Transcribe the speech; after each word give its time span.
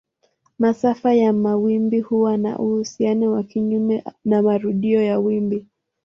Masafa 0.59 1.13
ya 1.13 1.33
mawimbi 1.33 1.99
huwa 1.99 2.37
na 2.37 2.59
uhusiano 2.59 3.31
wa 3.31 3.43
kinyume 3.43 4.03
na 4.25 4.41
marudio 4.41 5.03
ya 5.03 5.19
wimbi. 5.19 5.67